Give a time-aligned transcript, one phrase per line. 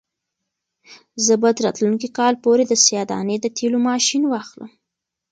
[1.25, 4.71] زه به تر راتلونکي کال پورې د سیاه دانې د تېلو ماشین واخلم.